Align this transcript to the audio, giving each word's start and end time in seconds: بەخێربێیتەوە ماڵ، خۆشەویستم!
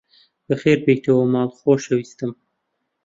بەخێربێیتەوە 0.47 1.23
ماڵ، 1.33 1.49
خۆشەویستم! 1.59 2.31